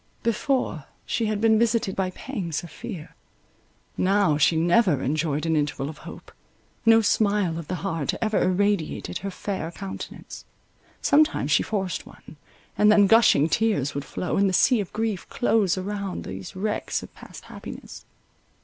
Before, 0.23 0.85
she 1.05 1.27
had 1.27 1.39
been 1.39 1.59
visited 1.59 1.95
by 1.95 2.09
pangs 2.09 2.63
of 2.63 2.71
fear—now, 2.71 4.35
she 4.39 4.55
never 4.55 4.99
enjoyed 5.03 5.45
an 5.45 5.55
interval 5.55 5.89
of 5.89 5.99
hope. 5.99 6.31
No 6.87 7.01
smile 7.01 7.59
of 7.59 7.67
the 7.67 7.75
heart 7.85 8.15
ever 8.19 8.41
irradiated 8.41 9.19
her 9.19 9.29
fair 9.29 9.69
countenance; 9.69 10.43
sometimes 11.03 11.51
she 11.51 11.61
forced 11.61 12.07
one, 12.07 12.37
and 12.75 12.91
then 12.91 13.05
gushing 13.05 13.47
tears 13.47 13.93
would 13.93 14.03
flow, 14.03 14.37
and 14.37 14.49
the 14.49 14.53
sea 14.53 14.79
of 14.81 14.91
grief 14.91 15.29
close 15.29 15.77
above 15.77 16.23
these 16.23 16.55
wrecks 16.55 17.03
of 17.03 17.13
past 17.13 17.43
happiness. 17.43 18.03